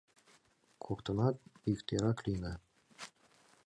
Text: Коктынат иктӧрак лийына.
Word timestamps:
Коктынат 0.83 1.35
иктӧрак 1.71 2.17
лийына. 2.25 2.53